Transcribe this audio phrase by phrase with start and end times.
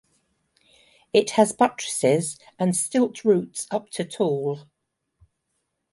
[1.13, 4.61] It has buttresses and stilt roots up to tall.